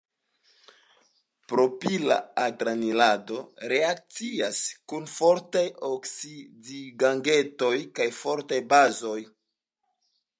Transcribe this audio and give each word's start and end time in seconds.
Propila 1.51 2.15
antranilato 2.43 3.37
reakcias 3.73 4.61
kun 4.93 5.05
fortaj 5.17 5.65
oksidigagentoj 5.91 7.75
kaj 8.01 8.09
fortaj 8.23 8.63
bazoj. 8.73 9.19